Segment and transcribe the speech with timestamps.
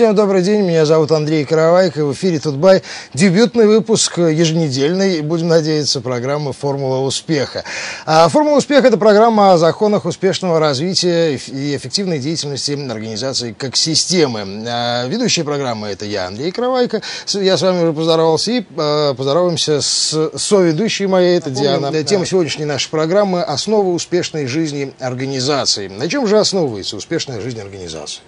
[0.00, 2.82] Всем добрый день, меня зовут Андрей Каравайко, в эфире Тутбай.
[3.12, 7.64] Дебютный выпуск еженедельный, будем надеяться, программы «Формула успеха».
[8.06, 14.64] А «Формула успеха»– это программа о законах успешного развития и эффективной деятельности организации как системы.
[14.66, 17.02] А ведущая программы– это я, Андрей Каравайко.
[17.34, 21.92] Я с вами уже поздоровался и а, поздороваемся с соведущей моей, это Диана.
[22.04, 25.88] Тема сегодняшней нашей программы– основы успешной жизни организации.
[25.88, 28.22] На чем же основывается успешная жизнь организации?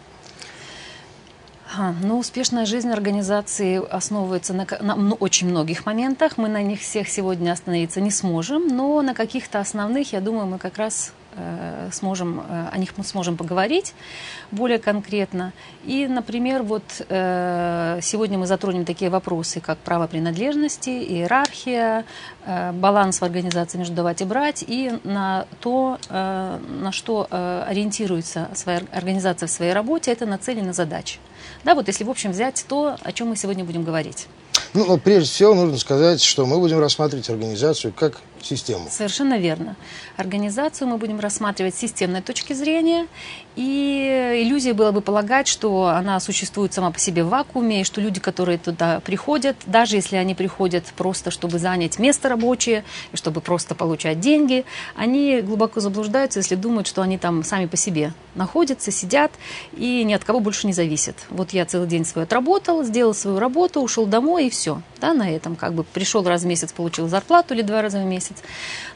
[2.02, 6.36] Ну, успешная жизнь организации основывается на, на ну, очень многих моментах.
[6.36, 10.58] Мы на них всех сегодня остановиться не сможем, но на каких-то основных, я думаю, мы
[10.58, 11.12] как раз
[11.92, 13.94] сможем, э, о них мы сможем поговорить
[14.50, 15.52] более конкретно.
[15.84, 22.04] И, например, вот э, сегодня мы затронем такие вопросы, как право принадлежности, иерархия,
[22.44, 27.64] э, баланс в организации между давать и брать, и на то, э, на что э,
[27.68, 31.18] ориентируется своя организация в своей работе, это нацелено задачи.
[31.64, 34.28] Да, вот если в общем взять то, о чем мы сегодня будем говорить.
[34.74, 38.88] Ну, но прежде всего нужно сказать, что мы будем рассматривать организацию как систему.
[38.90, 39.76] Совершенно верно.
[40.16, 43.06] Организацию мы будем рассматривать с системной точки зрения,
[43.56, 48.00] и иллюзия было бы полагать, что она существует сама по себе в вакууме, и что
[48.00, 53.40] люди, которые туда приходят, даже если они приходят просто, чтобы занять место рабочее, и чтобы
[53.40, 54.64] просто получать деньги,
[54.96, 59.32] они глубоко заблуждаются, если думают, что они там сами по себе находятся, сидят
[59.76, 61.16] и ни от кого больше не зависят.
[61.28, 64.80] Вот я целый день свой отработал, сделал свою работу, ушел домой и все.
[65.00, 68.04] Да, на этом как бы пришел раз в месяц, получил зарплату или два раза в
[68.04, 68.31] месяц.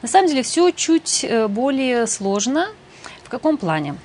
[0.01, 2.67] На самом деле все чуть э, более сложно.
[3.23, 3.95] В каком плане?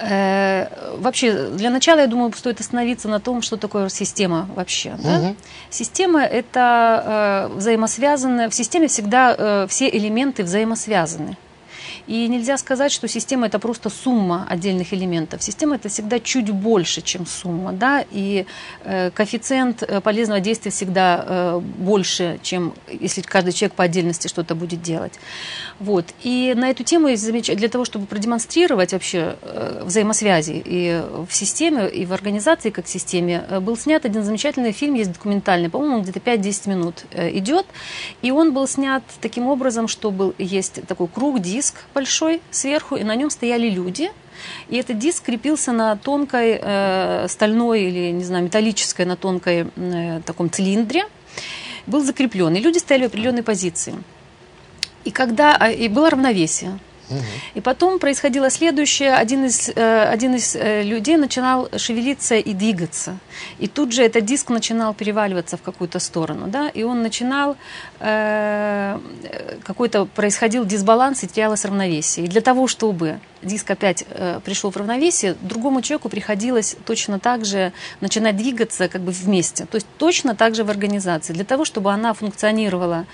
[0.00, 4.94] Э, вообще, для начала, я думаю, стоит остановиться на том, что такое система вообще.
[5.02, 5.18] Да?
[5.18, 5.36] Угу.
[5.68, 8.48] Система– это э, взаимосвязанная.
[8.48, 11.36] В системе всегда э, все элементы взаимосвязаны.
[12.06, 15.42] И нельзя сказать, что система это просто сумма отдельных элементов.
[15.42, 17.72] Система это всегда чуть больше, чем сумма.
[17.72, 18.04] Да?
[18.10, 18.46] И
[18.84, 24.54] э, коэффициент э, полезного действия всегда э, больше, чем если каждый человек по отдельности что-то
[24.54, 25.18] будет делать.
[25.78, 26.06] Вот.
[26.22, 32.04] И на эту тему для того, чтобы продемонстрировать вообще э, взаимосвязи и в системе, и
[32.06, 36.68] в организации как системе, э, был снят один замечательный фильм, есть документальный, по-моему, где-то 5-10
[36.68, 37.66] минут э, идет.
[38.22, 43.04] И он был снят таким образом, что был, есть такой круг, диск, большой сверху, и
[43.04, 44.10] на нем стояли люди.
[44.68, 50.20] И этот диск крепился на тонкой э, стальной или, не знаю, металлической, на тонкой э,
[50.24, 51.04] таком цилиндре.
[51.86, 52.54] Был закреплен.
[52.54, 53.94] И люди стояли в определенной позиции.
[55.04, 55.56] И когда...
[55.56, 56.78] А, и было равновесие.
[57.54, 59.14] И потом происходило следующее.
[59.14, 63.18] Один из, э, один из э, людей начинал шевелиться и двигаться.
[63.58, 66.46] И тут же этот диск начинал переваливаться в какую-то сторону.
[66.46, 66.68] Да?
[66.68, 67.56] И он начинал...
[68.00, 68.98] Э,
[69.64, 72.26] какой-то происходил дисбаланс и терялось равновесие.
[72.26, 77.44] И для того, чтобы диск опять э, пришел в равновесие, другому человеку приходилось точно так
[77.44, 79.66] же начинать двигаться как бы вместе.
[79.66, 81.32] То есть точно так же в организации.
[81.32, 83.06] Для того, чтобы она функционировала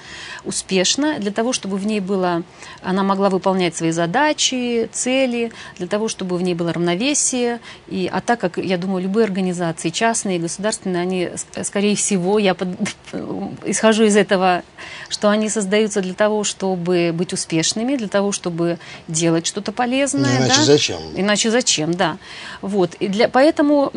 [0.44, 2.42] успешно, для того, чтобы в ней было,
[2.82, 7.60] она могла выполнять свои задачи, цели, для того, чтобы в ней было равновесие.
[7.88, 11.30] И, а так как, я думаю, любые организации, частные, государственные, они,
[11.62, 12.68] скорее всего, я под,
[13.64, 14.62] исхожу из этого,
[15.08, 20.46] что они создаются для того, чтобы быть успешными, для того, чтобы делать что-то полезное, полезное.
[20.46, 20.64] Иначе да?
[20.64, 20.96] зачем?
[21.14, 22.18] Иначе зачем, да.
[22.62, 22.94] Вот.
[22.94, 23.90] И для, поэтому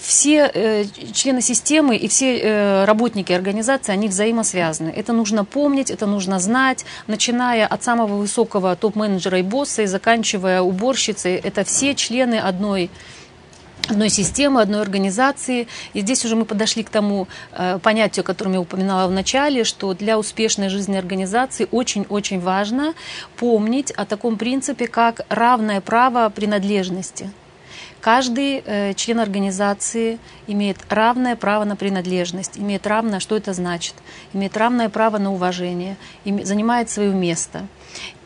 [0.00, 4.90] все э, члены системы и все э, работники организации, они взаимосвязаны.
[4.90, 10.62] Это нужно помнить, это нужно знать, начиная от самого высокого топ-менеджера и босса и заканчивая
[10.62, 11.36] уборщицей.
[11.36, 12.90] Это все члены одной
[13.88, 15.68] одной системы, одной организации.
[15.92, 19.64] И здесь уже мы подошли к тому э, понятию, о котором я упоминала в начале,
[19.64, 22.94] что для успешной жизни организации очень-очень важно
[23.36, 27.30] помнить о таком принципе, как равное право принадлежности.
[28.00, 33.94] Каждый э, член организации имеет равное право на принадлежность, имеет равное, что это значит,
[34.32, 37.68] имеет равное право на уважение, име, занимает свое место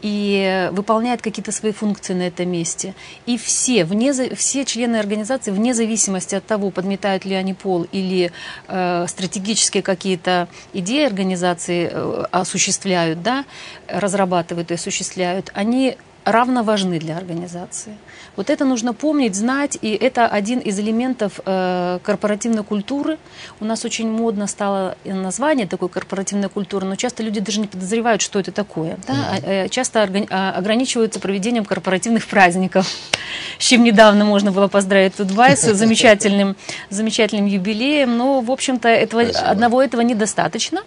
[0.02, 2.94] и выполняет какие-то свои функции на этом месте.
[3.26, 8.32] И все, вне, все члены организации, вне зависимости от того, подметают ли они пол или
[8.68, 13.44] э, стратегические какие-то идеи организации э, осуществляют, да,
[13.88, 17.96] разрабатывают и осуществляют, они равно важны для организации.
[18.36, 23.18] Вот это нужно помнить, знать, и это один из элементов э, корпоративной культуры.
[23.60, 28.22] У нас очень модно стало название такой корпоративной культуры, но часто люди даже не подозревают,
[28.22, 28.98] что это такое.
[29.06, 29.14] Да?
[29.14, 29.68] Mm-hmm.
[29.70, 32.86] Часто а, ограничиваются проведением корпоративных праздников,
[33.58, 36.56] с чем недавно можно было поздравить Тутбай с замечательным,
[36.90, 40.82] замечательным юбилеем, но, в общем-то, этого, одного этого недостаточно.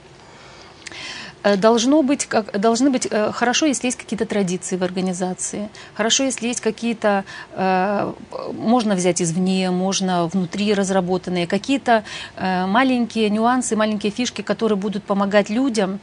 [1.43, 6.23] Э, должно быть, как, должны быть э, хорошо, если есть какие-то традиции в организации, хорошо,
[6.23, 8.13] если есть какие-то, э,
[8.53, 12.03] можно взять извне, можно внутри разработанные, какие-то
[12.35, 15.99] э, маленькие нюансы, маленькие фишки, которые будут помогать людям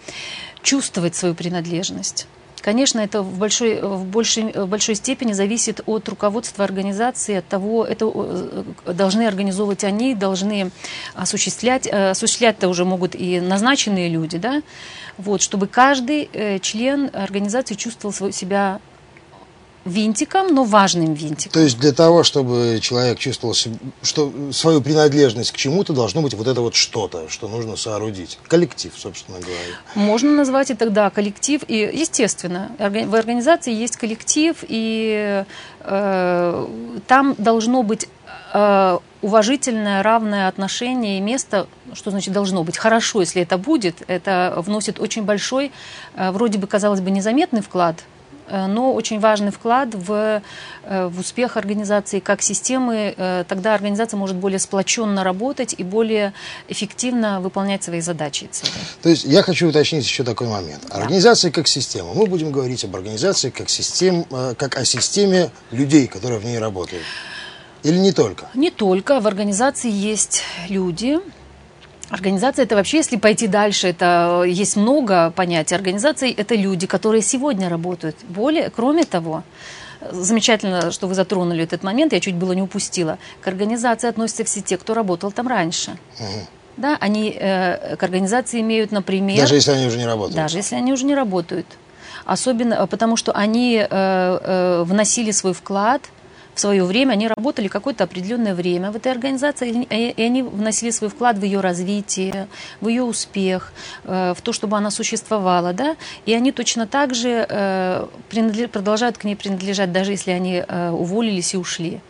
[0.63, 2.27] чувствовать свою принадлежность.
[2.67, 7.85] Конечно, это в большой, в, большей, в большой степени зависит от руководства организации, от того,
[7.85, 10.73] это э, должны организовывать они, должны
[11.15, 14.63] осуществлять, э, осуществлять-то уже могут и назначенные люди, да,
[15.19, 18.81] вот, чтобы каждый э, член организации чувствовал себя
[19.87, 21.53] винтиком, но важным винтиком.
[21.53, 26.47] То есть для того, чтобы человек чувствовал что свою принадлежность к чему-то, должно быть вот
[26.49, 28.39] это вот что-то, что нужно соорудить.
[28.49, 29.57] Коллектив, собственно говоря.
[29.95, 31.63] Можно назвать это, да, коллектив.
[31.69, 35.45] И, естественно, в организации есть коллектив, и
[35.81, 36.67] э,
[37.07, 38.09] там должно быть
[39.23, 45.01] уважительное, равное отношение и место, что значит должно быть хорошо, если это будет, это вносит
[45.01, 45.73] очень большой,
[46.15, 48.05] э, вроде бы, казалось бы, незаметный вклад–
[48.49, 50.43] Э, но очень важный вклад в,
[50.85, 53.15] э, в успех организации как системы.
[53.17, 56.33] Э, тогда организация может более сплоченно работать и более
[56.69, 58.71] эффективно выполнять свои задачи и цели.
[59.03, 60.85] То есть я хочу уточнить еще такой момент.
[60.91, 62.15] Организация как система.
[62.15, 64.25] Мы будем говорить об организации как, систем,
[64.57, 67.03] как о системе людей, которые в ней работают.
[67.87, 68.47] Или не только?
[68.55, 69.21] Не только.
[69.21, 71.21] В организации есть люди,
[72.09, 75.75] Организация это вообще, если пойти дальше, это э, есть много понятий.
[75.75, 78.15] Организации это люди, которые сегодня работают.
[78.29, 79.43] Более, кроме того,
[80.13, 83.19] замечательно, что вы затронули этот момент, я чуть было не упустила.
[83.41, 85.99] К организации относятся все те, кто работал там раньше.
[86.21, 86.47] Угу.
[86.77, 89.41] Да, они э, к организации имеют, например...
[89.41, 90.37] Даже если они уже не работают.
[90.37, 91.67] Даже если они уже не работают.
[92.25, 96.03] Особенно э, потому, что они э, э, вносили свой вклад
[96.57, 101.11] в свое время, они работали какое-то определенное время в этой организации, и они вносили свой
[101.11, 102.49] вклад в ее развитие,
[102.81, 103.73] в ее успех,
[104.05, 108.07] э, в то, чтобы она существовала, да, и они точно так же э,
[108.73, 112.01] продолжают к ней принадлежать, даже если они э, уволились и ушли.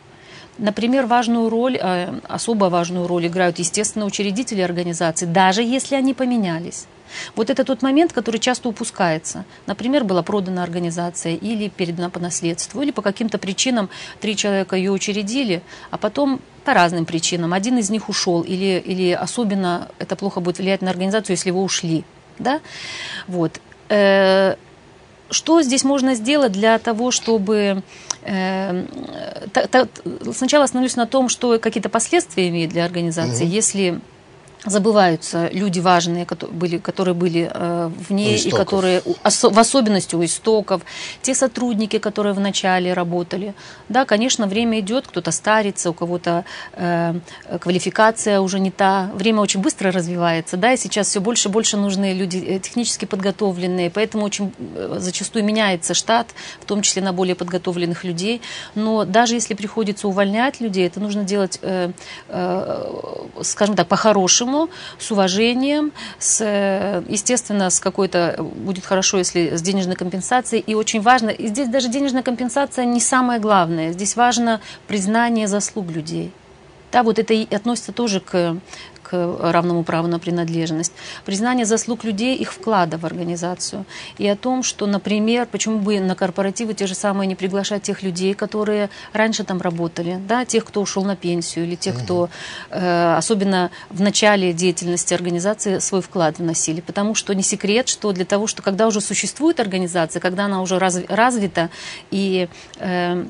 [0.59, 1.77] Например, важную роль,
[2.29, 6.87] особо важную роль играют, естественно, учредители организации, даже если они поменялись.
[7.35, 9.45] Вот это тот момент, который часто упускается.
[9.67, 13.89] Например, была продана организация или передана по наследству, или по каким-то причинам
[14.21, 17.53] три человека ее учредили, а потом по разным причинам.
[17.53, 21.63] Один из них ушел, или, или особенно это плохо будет влиять на организацию, если вы
[21.63, 22.05] ушли.
[22.39, 22.61] Да?
[23.29, 23.61] Вот.
[23.89, 24.57] Э,
[25.31, 27.83] что здесь можно сделать для того, чтобы
[28.23, 28.85] э,
[30.33, 33.53] сначала остановлюсь на том, что какие-то последствия имеет для организации, угу.
[33.53, 34.01] если
[34.65, 40.25] забываются люди важные, которые были, которые были э, в ней и которые в особенности у
[40.25, 40.83] истоков,
[41.23, 43.55] те сотрудники, которые в начале работали.
[43.89, 47.15] Да, конечно, время идет, кто-то старится, у кого-то э,
[47.61, 49.11] квалификация уже не та.
[49.15, 53.05] Время очень быстро развивается, да, и сейчас все больше и больше нужны люди э, технически
[53.05, 56.29] подготовленные, поэтому очень э, зачастую меняется штат,
[56.61, 58.41] в том числе на более подготовленных людей.
[58.75, 61.93] Но даже если приходится увольнять людей, это нужно делать, э,
[62.29, 62.85] э,
[63.43, 69.63] скажем так, по-хорошему равно, с уважением, с, э, естественно, с какой-то, будет хорошо, если с
[69.63, 70.63] денежной компенсацией.
[70.67, 75.91] И очень важно, и здесь даже денежная компенсация не самое главное, здесь важно признание заслуг
[75.91, 76.33] людей.
[76.93, 78.57] Да, вот это и относится тоже к
[79.09, 80.93] к равному праву на принадлежность,
[81.25, 83.85] признание заслуг людей, их вклада в организацию.
[84.19, 88.03] И о том, что, например, почему бы на корпоративы те же самые не приглашать тех
[88.03, 92.29] людей, которые раньше там работали, да, тех, кто ушел на пенсию, или тех, кто
[92.71, 96.81] э, особенно в начале деятельности организации свой вклад вносили.
[96.81, 100.79] Потому что не секрет, что для того, что когда уже существует организация, когда она уже
[100.79, 101.71] развита
[102.11, 102.49] и
[102.79, 103.25] э,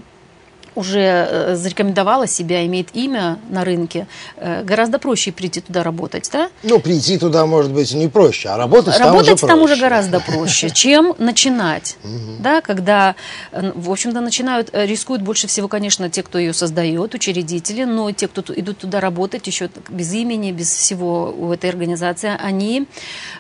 [0.77, 4.07] уже э, зарекомендовала себя, имеет имя на рынке,
[4.37, 6.51] э, гораздо проще прийти туда работать, да?
[6.63, 10.21] Ну, прийти туда, может быть, не проще, а работать, работать там уже там уже гораздо
[10.21, 11.97] проще, чем начинать,
[12.39, 13.17] да, когда,
[13.53, 18.29] э, в общем-то, начинают, рискуют больше всего, конечно, те, кто ее создает, учредители, но те,
[18.29, 22.87] кто идут туда работать еще без имени, без всего у этой организации, они,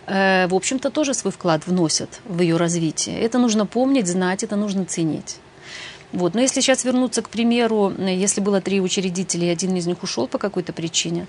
[0.06, 3.20] в общем-то, тоже свой вклад вносят в ее развитие.
[3.20, 5.36] Это нужно помнить, знать, это нужно ценить.
[6.16, 6.34] Вот.
[6.34, 10.26] Но если сейчас вернуться к примеру, если было три учредителя, и один из них ушел
[10.26, 11.26] по какой-то причине,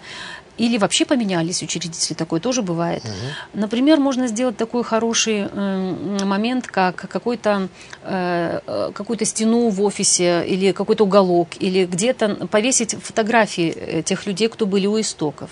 [0.57, 3.03] или вообще поменялись учредители, такое тоже бывает.
[3.03, 3.59] Угу.
[3.61, 7.67] Например, можно сделать такой хороший э, момент, как какой-то,
[8.03, 14.47] э, э, какую-то стену в офисе, или какой-то уголок, или где-то повесить фотографии тех людей,
[14.47, 15.49] кто были у истоков.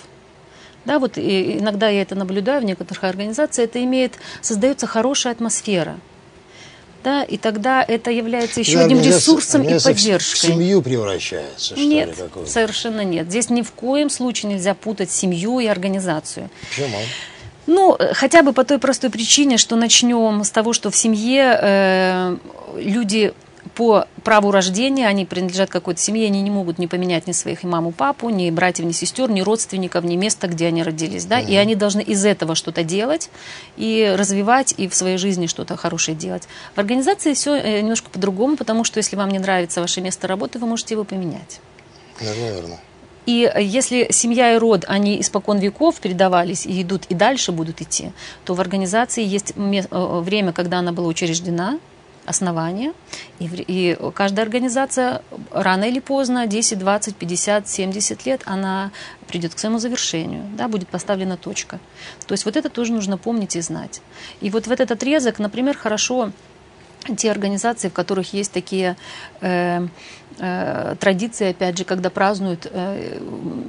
[0.85, 5.97] Да, вот иногда я это наблюдаю в некоторых организациях, это имеет, создается хорошая атмосфера
[7.05, 10.37] да, и тогда это является еще да, одним ресурсом и поддержкой.
[10.37, 13.27] В семью превращается, что нет, ли, совершенно нет.
[13.27, 16.49] Здесь ни в коем случае нельзя путать семью и организацию.
[16.69, 16.97] Почему?
[17.67, 22.37] Ну, хотя бы по той простой причине, что начнем с того, что в семье э,
[22.75, 23.33] люди
[23.75, 27.67] по праву рождения, они принадлежат какой-то семье, они не могут не поменять ни своих и
[27.67, 31.25] маму, папу, ни братьев, ни сестер, ни родственников, ни места, где они родились.
[31.25, 31.39] Да?
[31.39, 31.51] Mm-hmm.
[31.51, 33.29] И они должны из этого что-то делать
[33.75, 36.47] и развивать, и в своей жизни что-то хорошее делать.
[36.73, 40.57] В организации все э, немножко по-другому, потому что если вам не нравится ваше место работы,
[40.57, 41.59] вы можете его поменять.
[42.21, 42.79] Наверное.
[43.25, 48.11] И если семья и род, они испокон веков передавались и идут, и дальше будут идти,
[48.45, 51.79] то в организации есть э, время, когда она была учреждена,
[52.25, 52.93] основания.
[53.39, 58.91] И, и каждая организация рано или поздно, 10, 20, 50, 70 лет, она
[59.27, 61.79] придет к своему завершению, да, будет поставлена точка.
[62.27, 64.01] То есть вот это тоже нужно помнить и знать.
[64.41, 66.31] И вот в этот отрезок, например, хорошо
[67.17, 68.95] те организации, в которых есть такие
[69.41, 69.87] э,
[70.39, 73.19] э, традиции, опять же, когда празднуют э,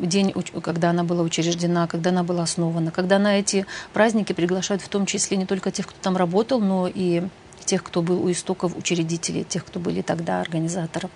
[0.03, 0.33] день,
[0.63, 5.05] когда она была учреждена, когда она была основана, когда на эти праздники приглашают в том
[5.05, 7.25] числе не только тех, кто там работал, но и
[7.67, 11.11] тех, кто был у истоков учредителей, тех, кто были тогда организаторов.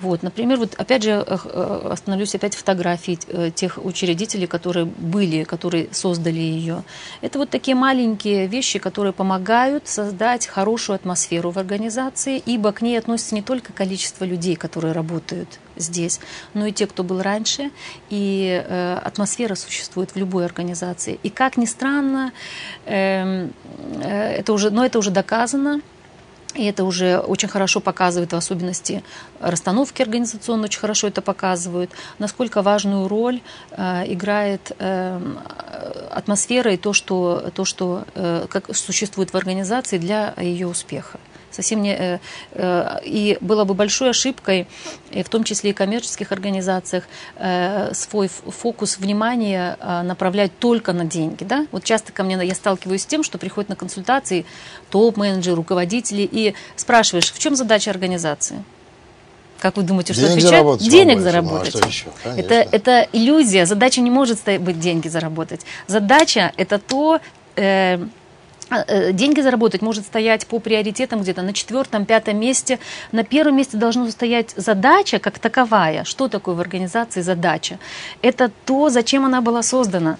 [0.00, 5.44] Вот, например, вот опять же э, э, остановлюсь опять фотографии э, тех учредителей, которые были,
[5.44, 6.82] которые создали ее.
[7.20, 12.98] Это вот такие маленькие вещи, которые помогают создать хорошую атмосферу в организации, ибо к ней
[12.98, 16.20] относится не только количество людей, которые работают здесь,
[16.54, 17.70] но и те, кто был раньше.
[18.10, 21.18] И э, атмосфера существует в любой организации.
[21.22, 22.32] И как ни странно,
[22.84, 23.48] э,
[24.02, 25.80] э, это уже, но это уже доказано.
[26.54, 29.02] И это уже очень хорошо показывает, в особенности
[29.40, 35.20] расстановки организационно очень хорошо это показывают, насколько важную роль э, играет э,
[36.10, 41.18] атмосфера и то, что, то, что э, как существует в организации для ее успеха
[41.52, 41.94] совсем не...
[41.94, 42.18] Э,
[42.52, 44.66] э, и было бы большой ошибкой,
[45.10, 47.04] в том числе и коммерческих организациях,
[47.36, 51.44] э, свой фокус внимания направлять только на деньги.
[51.44, 51.66] Да?
[51.72, 54.46] Вот часто ко мне я сталкиваюсь с тем, что приходят на консультации
[54.90, 58.64] топ-менеджеры, руководители, и спрашиваешь, в чем задача организации?
[59.62, 60.50] Как вы думаете, что денег отвечать?
[60.50, 61.74] Заработать денег заработать.
[61.74, 62.06] Ну, а еще?
[62.24, 63.64] Это, это иллюзия.
[63.64, 65.60] Задача не может быть деньги заработать.
[65.86, 67.20] Задача это то,
[67.54, 67.62] э,
[67.94, 68.04] э,
[69.12, 72.78] деньги заработать может стоять по приоритетам где-то на четвертом, пятом месте.
[73.12, 76.04] На первом месте должна стоять задача как таковая.
[76.04, 77.78] Что такое в организации задача?
[78.22, 80.18] Это то, зачем она была создана.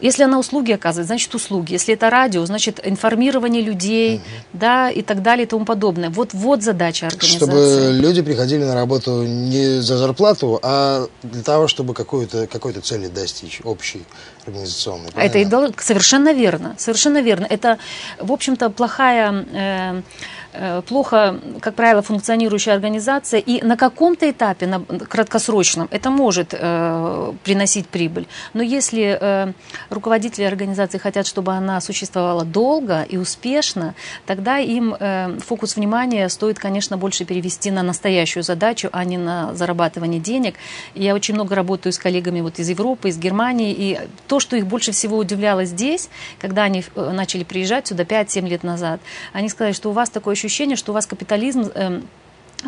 [0.00, 1.72] Если она услуги оказывает, значит услуги.
[1.72, 4.24] Если это радио, значит информирование людей, угу.
[4.52, 6.10] да, и так далее и тому подобное.
[6.10, 7.36] Вот, вот задача организации.
[7.36, 13.60] Чтобы люди приходили на работу не за зарплату, а для того, чтобы какой-то цели достичь,
[13.64, 14.02] общей,
[14.46, 15.10] организационной.
[15.14, 15.46] Это и
[15.80, 17.46] совершенно верно, совершенно верно.
[17.48, 17.78] Это,
[18.18, 19.46] в общем-то, плохая...
[19.52, 20.02] Э,
[20.86, 27.88] плохо, как правило, функционирующая организация, и на каком-то этапе, на краткосрочном, это может э, приносить
[27.88, 28.26] прибыль.
[28.52, 29.52] Но если э,
[29.90, 33.94] руководители организации хотят, чтобы она существовала долго и успешно,
[34.26, 39.54] тогда им э, фокус внимания стоит, конечно, больше перевести на настоящую задачу, а не на
[39.54, 40.54] зарабатывание денег.
[40.94, 44.66] Я очень много работаю с коллегами вот из Европы, из Германии, и то, что их
[44.66, 46.08] больше всего удивляло здесь,
[46.40, 49.00] когда они э, начали приезжать сюда 5-7 лет назад,
[49.32, 52.00] они сказали, что у вас такое ощущение, что у вас капитализм э,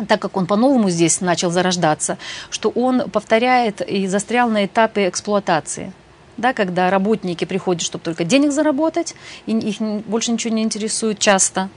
[0.07, 2.17] так как он по-новому здесь начал зарождаться,
[2.49, 5.93] что он повторяет и застрял на этапе эксплуатации
[6.37, 9.15] да, когда работники приходят, чтобы только денег заработать,
[9.45, 11.69] и их больше ничего не интересует часто.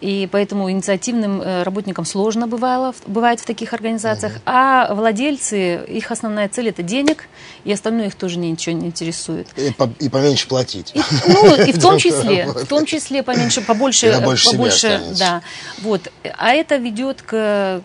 [0.00, 4.34] И поэтому инициативным э, работникам сложно бывало, бывает в таких организациях.
[4.34, 4.42] Угу.
[4.46, 7.24] А владельцы, их основная цель это денег,
[7.64, 9.48] и остальное их тоже ничего не интересует.
[9.56, 10.92] И, по, и поменьше платить.
[10.94, 14.12] И, ну, и в том числе, в том числе поменьше, побольше,
[14.44, 15.42] побольше, да.
[15.82, 16.12] Вот.
[16.36, 17.82] А это ведет к,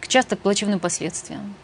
[0.00, 1.54] к часто к плачевным последствиям.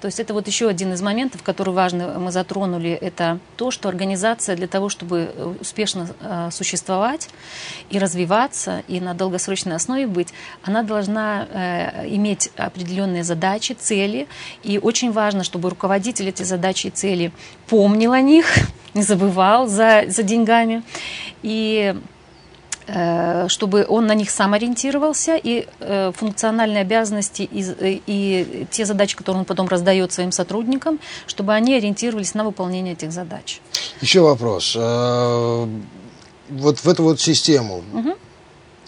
[0.00, 3.88] То есть это вот еще один из моментов, который важно мы затронули, это то, что
[3.88, 7.28] организация для того, чтобы э, успешно э, существовать
[7.90, 14.28] и развиваться, и на долгосрочной основе быть, она должна э, иметь определенные задачи, цели,
[14.62, 17.32] и очень важно, чтобы руководитель эти задачи и цели
[17.66, 18.46] помнил о них,
[18.94, 20.82] не забывал за, за деньгами,
[21.42, 22.00] и Э,
[23.48, 29.16] чтобы он на них сам ориентировался, и э, функциональные обязанности и, э, и те задачи,
[29.16, 33.60] которые он потом раздает своим сотрудникам, чтобы они ориентировались на выполнение этих задач.
[34.00, 34.74] Еще вопрос.
[34.74, 38.14] Вот в эту вот систему, угу.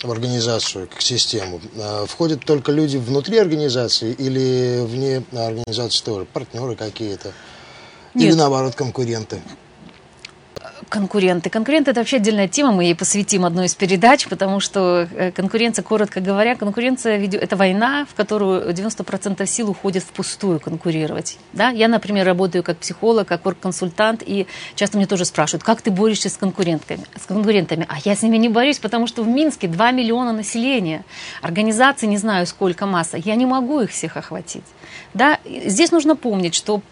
[0.03, 1.61] в организацию, к систему,
[2.07, 7.33] входят только люди внутри организации или вне организации тоже, партнеры какие-то?
[8.15, 9.43] Или наоборот, конкуренты?
[10.91, 11.49] Конкуренты.
[11.49, 15.83] Конкуренты– это вообще отдельная тема, мы ей посвятим одну из передач, потому что э, конкуренция,
[15.83, 21.39] коротко говоря, конкуренция– это война, в которую 90% сил уходит впустую конкурировать.
[21.53, 21.71] Да?
[21.71, 26.29] Я, например, работаю как психолог, как консультант, и часто мне тоже спрашивают, как ты борешься
[26.29, 27.05] с конкурентами?
[27.17, 27.87] С конкурентами?
[27.89, 31.05] А я с ними не борюсь, потому что в Минске 2 миллиона населения,
[31.41, 34.65] организаций не знаю сколько масса, я не могу их всех охватить.
[35.15, 35.39] Да?
[35.45, 36.83] Здесь нужно помнить, что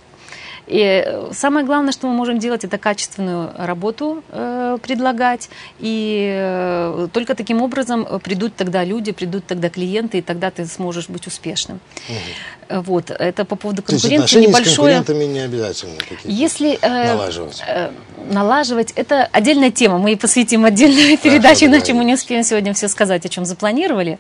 [0.69, 5.49] и самое главное, что мы можем делать, это качественную работу э, предлагать.
[5.79, 11.09] И э, только таким образом придут тогда люди, придут тогда клиенты, и тогда ты сможешь
[11.09, 11.81] быть успешным.
[12.09, 12.83] Угу.
[12.83, 13.11] Вот.
[13.11, 14.35] Это по поводу конкуренции.
[14.35, 14.75] То есть небольшое...
[14.75, 15.95] с конкурентами не обязательно
[16.25, 17.63] Если э, налаживать.
[17.67, 17.91] Э,
[18.31, 19.99] налаживать, это отдельная тема.
[19.99, 24.19] Мы и посвятим отдельную передачу, иначе мы не успеем сегодня все сказать, о чем запланировали.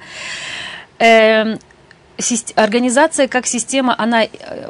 [0.98, 1.56] Э,
[2.56, 4.28] организация как система, она э,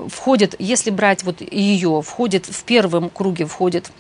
[0.09, 3.91] входит, если брать вот ее, входит в первом круге, входит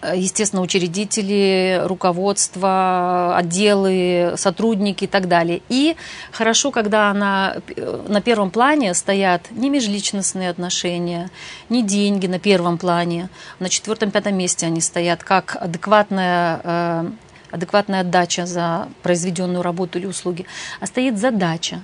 [0.00, 5.60] э, естественно, учредители, руководство, отделы, сотрудники и так далее.
[5.68, 5.96] И
[6.30, 11.30] хорошо, когда она, э, на первом плане стоят не межличностные отношения,
[11.68, 17.12] не деньги на первом плане, на четвертом-пятом месте они стоят, как адекватная,
[17.50, 20.46] адекватная отдача за произведенную работу или услуги,
[20.80, 21.82] а стоит задача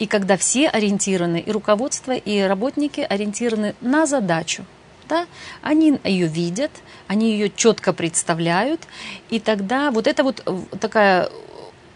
[0.00, 4.64] и когда все ориентированы, и руководство, и работники ориентированы на задачу,
[5.08, 5.26] да,
[5.62, 6.70] они ее видят,
[7.06, 8.80] они ее четко представляют,
[9.28, 10.42] и тогда вот это вот
[10.80, 11.28] такая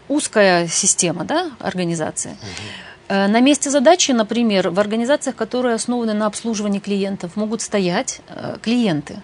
[0.07, 2.33] узкая система, да, организация.
[2.33, 3.15] Угу.
[3.15, 9.19] На месте задачи, например, в организациях, которые основаны на обслуживании клиентов, могут стоять э, клиенты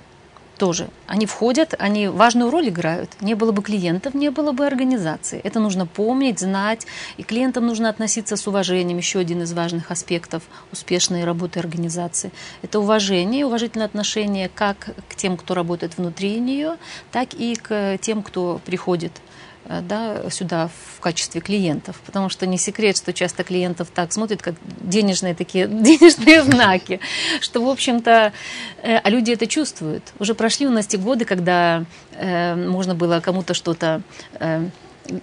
[0.62, 0.90] тоже.
[1.08, 3.10] Они входят, они важную роль играют.
[3.20, 5.42] Не было бы клиентов, не было бы организации.
[5.44, 6.86] Это нужно помнить, знать.
[7.18, 8.98] И клиентам нужно относиться с уважением.
[9.00, 12.32] Еще один из важных аспектов успешной работы организации.
[12.62, 16.78] Это уважение, уважительное отношение как к тем, кто работает внутри нее,
[17.12, 19.14] так и к тем, кто приходит
[19.82, 24.56] да, сюда в качестве клиентов, потому что не секрет, что часто клиентов так смотрят, как
[24.82, 27.00] денежные такие денежные знаки,
[27.40, 28.34] что, в общем-то,
[28.84, 30.04] э, а люди это чувствуют.
[30.20, 34.02] Уже прошли у нас те годы, когда э, можно было кому-то что-то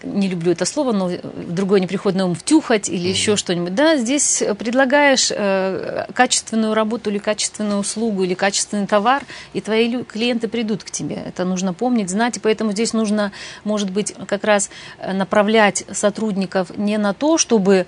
[0.02, 1.10] не люблю это слово, но
[1.48, 3.12] другое не приходит на ум, втюхать или mm-hmm.
[3.12, 3.74] еще что-нибудь.
[3.74, 10.48] Да, здесь предлагаешь э, качественную работу или качественную услугу или качественный товар, и твои клиенты
[10.48, 11.16] придут к тебе.
[11.26, 13.32] Это нужно помнить, знать, и поэтому здесь нужно,
[13.64, 17.86] может быть, как раз э, направлять сотрудников не на то, чтобы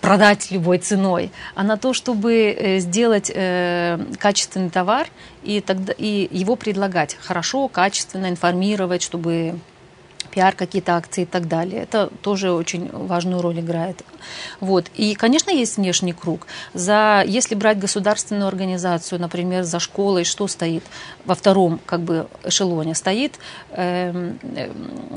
[0.00, 5.08] продать любой ценой, а на то, чтобы э, сделать э, качественный товар
[5.42, 9.58] и, тогда, и его предлагать хорошо, качественно, информировать, чтобы
[10.30, 11.82] пиар, какие-то акции и так далее.
[11.82, 14.02] Это тоже очень важную роль играет.
[14.60, 14.86] Вот.
[14.94, 16.46] И, конечно, есть внешний круг.
[16.74, 20.82] За, если брать государственную организацию, например, за школой, что стоит
[21.24, 22.94] во втором как бы, эшелоне?
[22.94, 23.38] Стоит
[23.70, 24.32] э,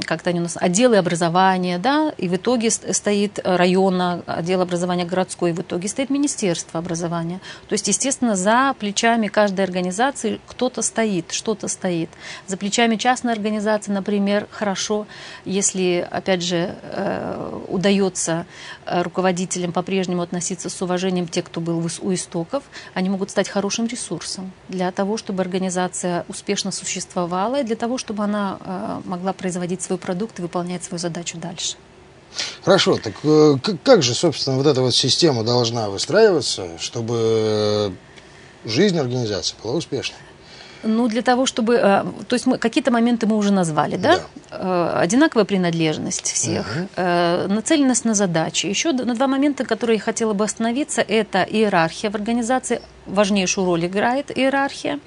[0.06, 5.52] как-то они у нас, отделы образования, да, и в итоге стоит района, отдел образования городской,
[5.54, 7.40] в итоге стоит Министерство образования.
[7.68, 12.10] То есть, естественно, за плечами каждой организации кто-то стоит, что-то стоит.
[12.48, 15.01] За плечами частной организации, например, хорошо,
[15.46, 18.46] если, опять же, э, удается
[18.86, 23.88] Э, руководителям по-прежнему относиться с уважением те, кто был у истоков, они могут стать хорошим
[23.88, 29.82] ресурсом для того, чтобы организация успешно существовала и для того, чтобы она э, могла производить
[29.82, 31.78] свой продукт и выполнять свою задачу дальше.
[32.64, 33.14] Хорошо, так
[33.84, 37.94] как же, собственно, вот эта вот система должна выстраиваться, чтобы
[38.66, 40.18] жизнь организации была успешной?
[40.84, 41.76] Ну, для того, чтобы...
[41.76, 44.18] Э, то есть мы, какие-то моменты мы уже назвали, да?
[44.18, 44.24] да.
[44.52, 47.54] Э, одинаковая принадлежность всех, угу.
[47.54, 48.68] нацеленность на задачи.
[48.68, 53.86] Еще на два момента, которые я хотела бы остановиться, это иерархия в организации, важнейшую роль
[53.86, 55.00] играет иерархия.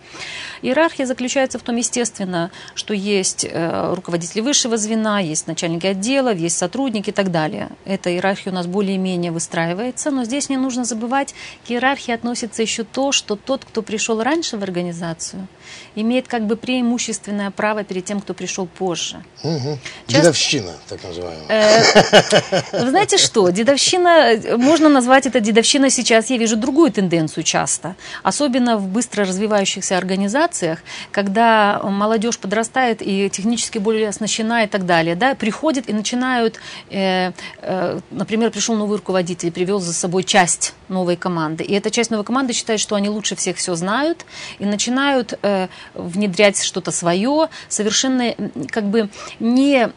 [0.63, 7.11] Иерархия заключается в том, естественно, что есть руководители высшего звена, есть начальники отделов, есть сотрудники
[7.11, 7.69] и так далее.
[7.85, 11.35] Эта иерархия у нас более-менее выстраивается, но здесь не нужно забывать,
[11.67, 15.47] к иерархии относится еще то, что тот, кто пришел раньше в организацию,
[15.95, 19.23] имеет как бы преимущественное право перед тем, кто пришел позже.
[19.43, 19.79] Угу.
[20.07, 20.23] Часто...
[20.23, 21.47] Дедовщина, так называемая.
[21.49, 27.84] Э, вы знаете что, дедовщина, можно назвать это дедовщина сейчас, я вижу другую тенденцию часто,
[28.23, 35.15] особенно в быстро развивающихся организациях, когда молодежь подрастает и технически более оснащена и так далее,
[35.15, 41.17] да, приходит и начинают, э, э, например, пришел новый руководитель, привел за собой часть новой
[41.17, 44.27] команды, и эта часть новой команды считает, что они лучше всех все знают,
[44.59, 45.39] и начинают
[45.95, 48.35] внедрять что-то свое, совершенно
[48.71, 49.09] как бы
[49.41, 49.91] не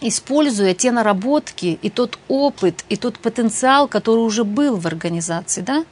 [0.00, 5.84] используя те наработки и тот опыт, и тот потенциал, который уже был в организации, да,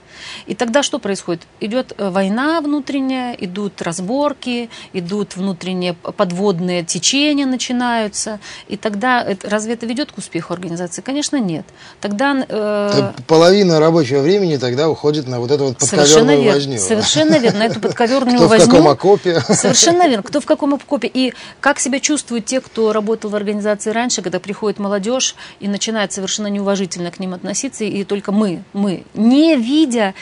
[0.46, 1.42] и тогда что происходит?
[1.60, 9.86] Идет э, война внутренняя, идут разборки, идут внутренние подводные течения начинаются, и тогда разве это
[9.86, 11.02] ведет к успеху организации?
[11.02, 11.64] Конечно, нет.
[12.00, 16.78] Тогда э, половина рабочего времени тогда уходит на вот эту вот подковерную совершенно возню.
[16.78, 18.66] Совершенно верно, эту подковерную кто возню.
[18.66, 19.40] в каком окопе.
[19.40, 20.22] Совершенно верно.
[20.22, 21.10] Кто в каком окопе.
[21.12, 26.12] И как себя чувствуют те, кто работал в организации раньше, когда приходит молодежь и начинает
[26.12, 30.14] совершенно неуважительно к ним относиться, и только мы, мы, не видя,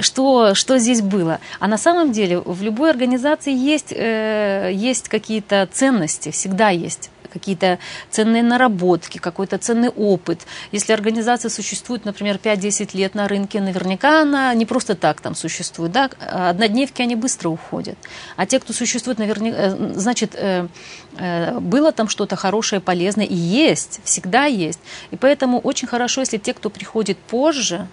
[0.00, 1.40] что, что здесь было.
[1.58, 7.78] А на самом деле в любой организации есть, э, есть какие-то ценности, всегда есть какие-то
[8.10, 10.40] ценные наработки, какой-то ценный опыт.
[10.72, 15.92] Если организация существует, например, 5-10 лет на рынке, наверняка она не просто так там существует.
[15.92, 16.10] Да?
[16.50, 17.96] Однодневки, они быстро уходят.
[18.36, 20.68] А те, кто существует, наверняка, э, значит, э,
[21.16, 24.80] э, было там что-то хорошее, полезное, и есть, всегда есть.
[25.10, 27.86] И поэтому очень хорошо, если те, кто приходит позже,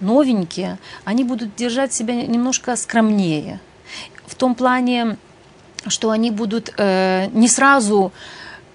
[0.00, 3.60] новенькие, они будут держать себя немножко скромнее.
[4.26, 5.16] В том плане,
[5.86, 8.12] что они будут э, не сразу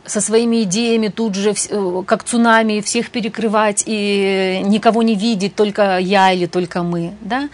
[0.06, 5.98] со своими идеями тут же, э, как цунами, всех перекрывать и никого не видеть, только
[5.98, 7.50] я или только мы, да,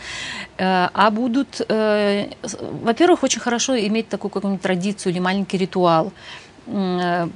[0.58, 2.28] э, а будут, э,
[2.84, 6.12] во-первых, очень хорошо иметь такую какую-нибудь традицию или маленький ритуал,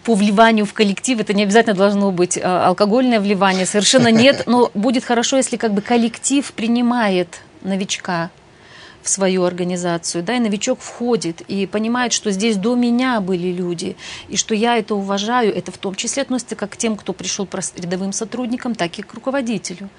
[0.04, 5.04] по вливанию в коллектив, это не обязательно должно быть алкогольное вливание, совершенно нет, но будет
[5.04, 8.30] хорошо, если как бы коллектив принимает новичка,
[9.04, 13.96] в свою организацию, да, и новичок входит и понимает, что здесь до меня были люди,
[14.30, 17.48] и что я это уважаю, это в том числе относится как к тем, кто пришел
[17.76, 19.89] рядовым сотрудникам, так и к руководителю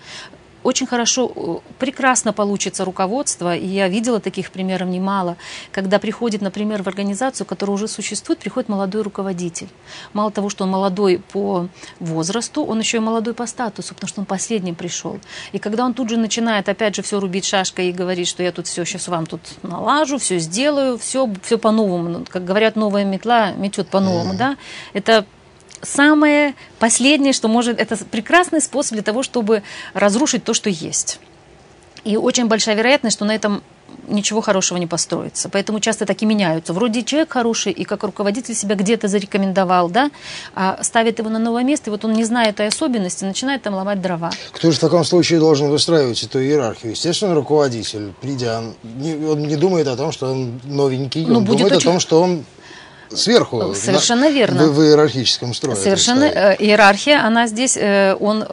[0.64, 5.36] очень хорошо, э, прекрасно получится руководство, и я видела таких примеров немало,
[5.70, 9.68] когда приходит, например, в организацию, которая уже существует, приходит молодой руководитель.
[10.14, 11.68] Мало того, что он молодой по
[12.00, 15.18] возрасту, он еще и молодой по статусу, потому что он последним пришел.
[15.52, 18.50] И когда он тут же начинает, опять же, все рубить шашкой и говорит, что я
[18.50, 22.08] тут все сейчас вам тут налажу, все сделаю, все, все по-новому.
[22.08, 24.38] Ну, как говорят, новая метла метет по-новому, mm-hmm.
[24.38, 24.56] да,
[24.94, 25.26] это
[25.84, 27.80] самое последнее, что может...
[27.80, 31.20] Это прекрасный способ для того, чтобы разрушить то, что есть.
[32.04, 33.62] И очень большая вероятность, что на этом
[34.08, 35.48] ничего хорошего не построится.
[35.48, 36.72] Поэтому часто так и меняются.
[36.72, 40.10] Вроде человек хороший, и как руководитель себя где-то зарекомендовал, да,
[40.54, 43.74] а ставит его на новое место, и вот он не зная этой особенности, начинает там
[43.74, 44.30] ломать дрова.
[44.52, 46.92] Кто же в таком случае должен выстраивать эту иерархию?
[46.92, 51.88] Естественно, руководитель, придя, он не думает о том, что он новенький, ну, он думает очень...
[51.88, 52.44] о том, что он
[53.16, 53.74] сверху.
[53.74, 54.66] Совершенно на, верно.
[54.66, 55.76] В, в иерархическом строе.
[55.76, 56.24] Совершенно.
[56.24, 58.46] Э, иерархия, она здесь, э, он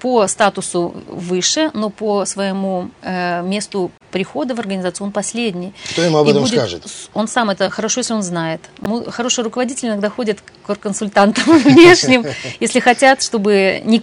[0.00, 5.72] по статусу выше, но по своему э, месту прихода в организацию он последний.
[5.92, 6.84] Кто ему об этом будет, скажет?
[7.14, 8.60] Он сам это хорошо, если он знает.
[9.08, 12.24] Хороший руководитель иногда ходит к консультантам внешним,
[12.60, 14.00] если хотят, чтобы не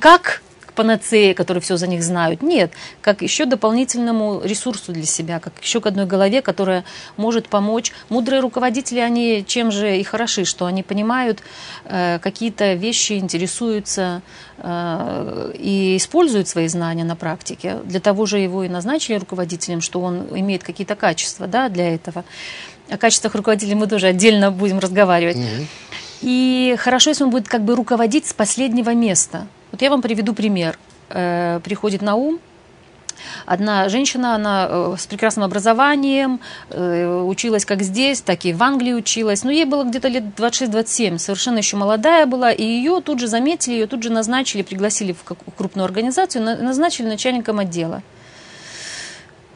[0.76, 2.44] как панацеи, которые все за них знают.
[2.44, 6.84] Нет, как еще дополнительному ресурсу для себя, как еще к одной голове, которая
[7.18, 7.92] может помочь.
[8.10, 11.40] Мудрые руководители, они чем же и хороши, что они понимают
[11.86, 14.22] э, какие-то вещи, интересуются
[14.58, 17.78] э, и используют свои знания на практике.
[17.86, 22.24] Для того же его и назначили руководителем, что он имеет какие-то качества да, для этого.
[22.90, 25.38] О качествах руководителей мы тоже отдельно будем разговаривать.
[25.38, 25.68] Угу.
[26.22, 29.48] И хорошо, если он будет как бы руководить с последнего места.
[29.76, 30.80] Вот я вам приведу пример.
[31.10, 32.40] Э, приходит на ум
[33.46, 38.94] Одна женщина, она э, с прекрасным образованием, э, училась как здесь, так и в Англии
[38.94, 39.44] училась.
[39.44, 42.54] Но ей было где-то лет 26-27, совершенно еще молодая была.
[42.54, 45.24] И ее тут же заметили, ее тут же назначили, пригласили в
[45.58, 48.02] крупную организацию, назначили начальником отдела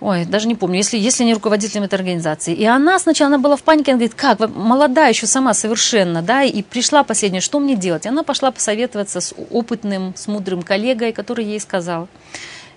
[0.02, 2.54] ой, даже не помню, если, если не руководителем этой организации.
[2.54, 6.44] И она сначала она была в панике, она говорит, как, молодая еще сама совершенно, да,
[6.44, 8.06] и пришла последняя, что мне делать?
[8.06, 12.08] И она пошла посоветоваться с опытным, с мудрым коллегой, который ей сказал,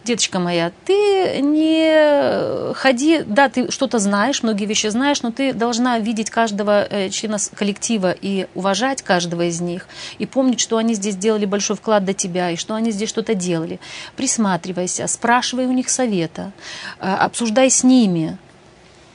[0.04, 5.98] деточка моя, ты не ходи, да, ты что-то знаешь, многие вещи знаешь, но ты должна
[5.98, 9.86] видеть каждого э, члена коллектива и уважать каждого из них,
[10.18, 13.34] и помнить, что они здесь сделали большой вклад до тебя, и что они здесь что-то
[13.34, 13.80] делали.
[14.16, 16.52] Присматривайся, спрашивай у них совета,
[17.00, 18.38] э, обсуждай с ними,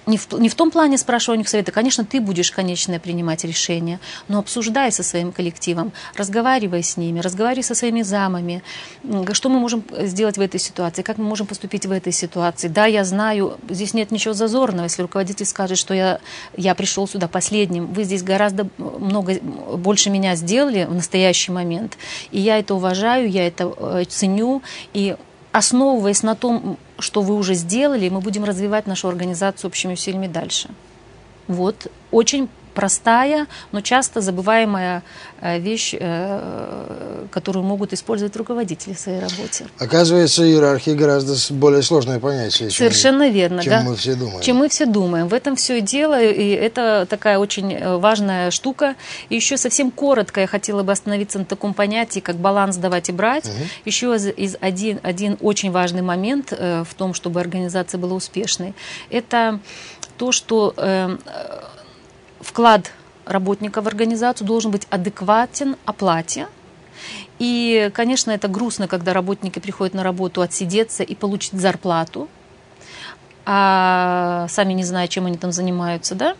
[0.08, 3.43] не в, не в том плане спрашиваю у них совета, конечно, ты будешь конечное принимать
[3.43, 8.63] решение, но обсуждай со своим коллективом, разговаривай с ними, разговаривай со своими замами,
[9.34, 12.70] что мы можем сделать в этой ситуации, как мы можем поступить в этой ситуации.
[12.70, 16.20] Да, я знаю, здесь нет ничего зазорного, если руководитель скажет, что я,
[16.56, 21.98] я пришел сюда последним, вы здесь гораздо много, больше меня сделали в настоящий момент,
[22.32, 24.62] и я это уважаю, я это э, ценю,
[24.93, 25.15] и
[25.52, 30.70] основываясь на том, что вы уже сделали, мы будем развивать нашу организацию общими усилиями дальше.
[31.48, 35.02] Вот, очень простая, но часто забываемая
[35.42, 39.66] э, вещь, э, которую могут использовать руководители в своей работе.
[39.80, 43.82] Оказывается, иерархия гораздо более сложное понятие, чем, Совершенно верно, чем да.
[43.82, 44.42] мы все думаем.
[44.42, 45.28] Чем мы все думаем.
[45.28, 48.94] В этом все и дело, и это такая очень э, важная штука.
[49.30, 53.12] И еще совсем коротко я хотела бы остановиться на таком понятии, как баланс давать и
[53.12, 53.46] брать.
[53.46, 53.63] Угу.
[53.86, 58.76] Еще из, из один, один очень важный момент в том, чтобы организация была успешной,
[59.10, 59.60] это
[60.18, 61.18] то, что э,
[62.48, 62.92] вклад
[63.26, 66.48] работника в организацию должен быть адекватен оплате.
[67.40, 72.28] И, конечно, это грустно, когда работники приходят на работу отсидеться и получить зарплату,
[73.46, 76.36] а сами не зная, чем они там занимаются, да,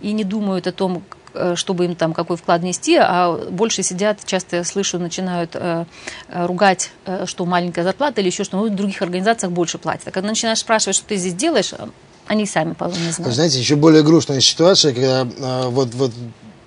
[0.00, 1.02] и не думают о том,
[1.34, 5.84] э, чтобы им там какой вклад нести, а больше сидят, часто я слышу, начинают э,
[6.28, 10.08] э ругать, э, что маленькая зарплата или еще что, ну, в других организациях больше платят.
[10.08, 11.74] А когда начинаешь спрашивать, что ты здесь делаешь,
[12.28, 13.34] они сами, по-моему, не знают.
[13.34, 16.12] знаете, еще более грустная ситуация, когда а, вот, вот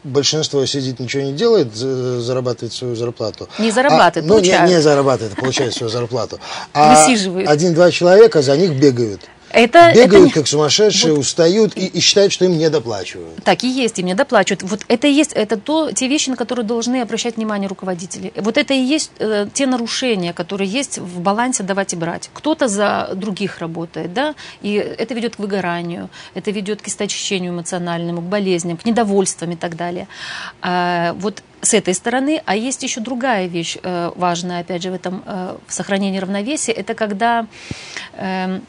[0.04, 3.47] большинство сидит, ничего не делает, зарабатывает свою зарплату.
[3.60, 6.39] Не зарабатывает, а, ну, не, не зарабатывает, получает свою зарплату.
[6.74, 9.21] А один-два человека за них бегают.
[9.53, 10.39] Это, Бегают это...
[10.39, 11.21] как сумасшедшие, вот...
[11.21, 13.43] устают и, и считают, что им не доплачивают.
[13.43, 14.63] Так и есть, им не доплачивают.
[14.63, 18.33] Вот это и есть, это то, те вещи, на которые должны обращать внимание руководители.
[18.35, 22.29] Вот это и есть э, те нарушения, которые есть в балансе давать и брать.
[22.33, 28.21] Кто-то за других работает, да, и это ведет к выгоранию, это ведет к истощению эмоциональному,
[28.21, 30.07] к болезням, к недовольствам и так далее.
[30.61, 34.95] А, вот с этой стороны, а есть еще другая вещь э, важная, опять же, в
[34.95, 37.45] этом э, в сохранении равновесия, это когда
[38.13, 38.59] э,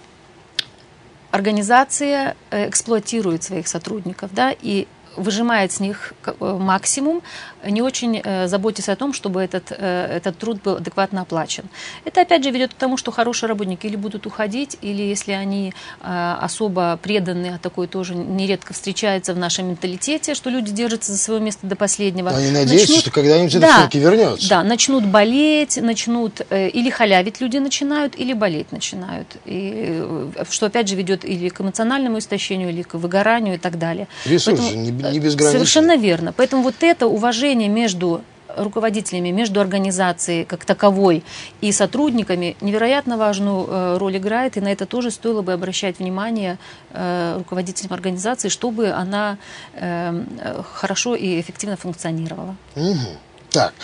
[1.32, 7.22] организация э, эксплуатирует своих сотрудников, да, и выжимает с них э, максимум,
[7.64, 11.64] не очень э, заботясь о том, чтобы этот, э, этот труд был адекватно оплачен.
[12.04, 15.72] Это опять же ведет к тому, что хорошие работники или будут уходить, или если они
[16.00, 21.40] особо преданные, а такое тоже нередко встречается в нашем менталитете, что люди держатся за свое
[21.40, 22.30] место до последнего.
[22.30, 24.48] Они надеются, начнут, что когда-нибудь да, это все-таки вернется.
[24.48, 29.28] Да, начнут болеть, начнут или халявить люди начинают, или болеть начинают.
[29.44, 30.04] И,
[30.50, 34.08] что опять же ведет или к эмоциональному истощению, или к выгоранию и так далее.
[34.24, 35.58] Ресурсы Поэтому, не не безграничны.
[35.58, 36.32] Совершенно верно.
[36.32, 38.22] Поэтому вот это уважение между
[38.56, 41.22] руководителями, между организацией как таковой
[41.60, 46.58] и сотрудниками невероятно важную э, роль играет, и на это тоже стоило бы обращать внимание
[46.90, 49.38] э, руководителям организации, чтобы она
[49.74, 52.56] э, хорошо и эффективно функционировала.
[52.76, 53.18] Угу.
[53.52, 53.74] Так,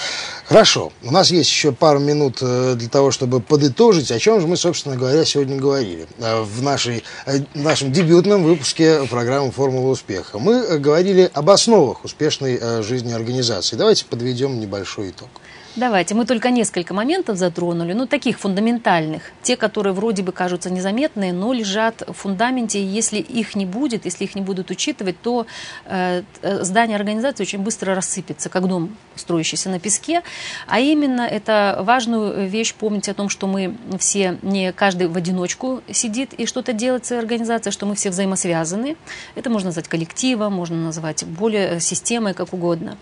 [0.47, 0.93] хорошо.
[1.03, 4.57] У нас есть еще пару минут э, для того, чтобы подытожить, о чем же мы,
[4.57, 10.39] собственно говоря, сегодня говорили э, в, нашей, э, в нашем дебютном выпуске программы «Формула успеха».
[10.39, 13.77] Мы говорили об основах успешной жизни организации.
[13.77, 15.29] Давайте подведем небольшой итог.
[15.79, 21.33] Давайте, мы только несколько моментов затронули, ну, таких фундаментальных, те, которые вроде бы кажутся незаметные,
[21.33, 25.47] но лежат в фундаменте, и если их не будет, если их не будут учитывать, то
[25.85, 30.23] э, э, здание организации очень быстро рассыпется, как дом, строящийся на песке,
[30.67, 35.83] а именно это важную вещь помнить о том, что мы все, не каждый в одиночку
[35.93, 38.97] сидит и что-то делает в своей организации, что мы все взаимосвязаны,
[39.37, 42.99] это можно назвать коллективом, можно назвать более системой, как угодно.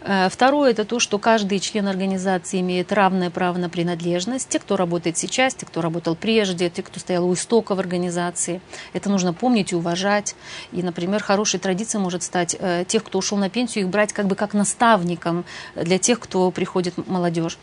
[0.00, 4.48] Э, второе, это то, что каждый член организации организации имеет равное право на принадлежность.
[4.48, 8.60] Те, кто работает сейчас, те, кто работал прежде, те, кто стоял у истока в организации.
[8.94, 10.34] Это нужно помнить и уважать.
[10.72, 14.26] И, например, хорошей традицией может стать э, тех, кто ушел на пенсию, их брать как
[14.26, 15.44] бы как наставником
[15.74, 17.58] для тех, кто приходит молодежь.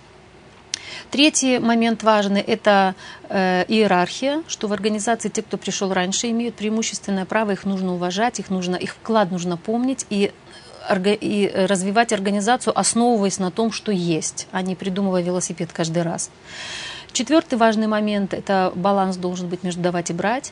[1.09, 2.93] Третий момент важный– это
[3.29, 8.39] э, иерархия, что в организации те, кто пришел раньше, имеют преимущественное право, их нужно уважать,
[8.39, 10.31] их, нужно, их вклад нужно помнить и
[10.89, 16.29] и развивать организацию, основываясь на том, что есть, а не придумывая велосипед каждый раз.
[17.11, 20.51] Четвертый важный момент– это баланс должен быть между давать и брать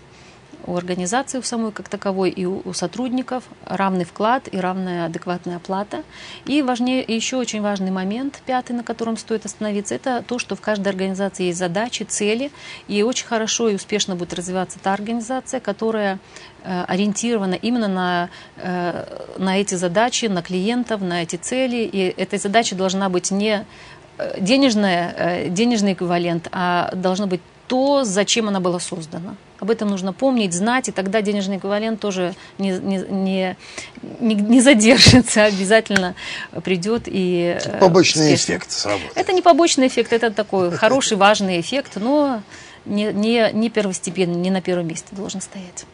[0.66, 5.58] у организации в самой как таковой и у, у сотрудников равный вклад и равная адекватная
[5.58, 6.04] оплата.
[6.46, 10.62] И важнее, еще очень важный момент, пятый, на котором стоит остановиться, это то, что в
[10.62, 12.52] каждой организации есть задачи, цели,
[12.88, 16.20] и очень хорошо и успешно будет развиваться та организация, которая
[16.64, 19.06] э, ориентирована именно на, э,
[19.38, 23.66] на эти задачи, на клиентов, на эти цели, и этой задачей должна быть не
[24.18, 27.42] э, денежная, денежный эквивалент, а должно быть
[27.74, 29.36] то, зачем она была создана.
[29.58, 33.58] Об этом нужно помнить, знать, и тогда денежный эквивалент тоже не, не, не,
[34.20, 36.14] не, не задержится, обязательно
[36.64, 37.58] придет и...
[37.60, 38.54] Э, побочный успешно.
[38.54, 39.12] эффект сработает.
[39.16, 42.44] Это не побочный эффект, это такой хороший, важный эффект, но
[42.86, 45.86] не, не, не первостепенный, не на первом месте должен стоять.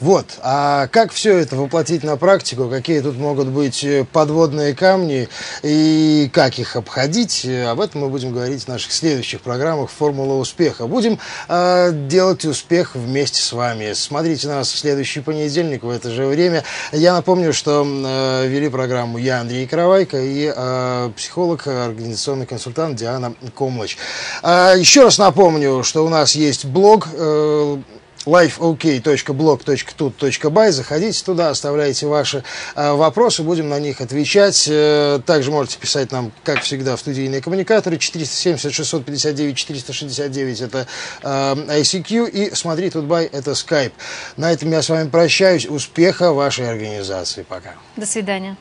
[0.00, 0.26] Вот.
[0.42, 2.68] А как все это воплотить на практику?
[2.68, 5.28] Какие тут могут быть э, подводные камни
[5.62, 7.46] и как их обходить?
[7.46, 10.86] Об этом мы будем говорить в наших следующих программах «Формула успеха».
[10.86, 13.92] Будем э, делать успех вместе с вами.
[13.92, 16.64] Смотрите нас в следующий понедельник в это же время.
[16.92, 23.34] Я напомню, что э, вели программу я, Андрей Каравайко, и э, психолог, организационный консультант Диана
[23.56, 23.96] Комлыч.
[24.42, 27.78] Э, еще раз напомню, что у нас есть блог э,
[28.26, 30.72] lifeok.blog.tut.by.
[30.72, 32.42] Заходите туда, оставляйте ваши
[32.74, 34.66] э, вопросы, будем на них отвечать.
[34.68, 40.86] Э, также можете писать нам, как всегда, в студийные коммуникаторы 470 659 469 это
[41.22, 43.92] э, ICQ и смотри Тутбай это Skype.
[44.36, 45.66] На этом я с вами прощаюсь.
[45.66, 47.44] Успеха вашей организации.
[47.48, 47.74] Пока.
[47.96, 48.56] До свидания.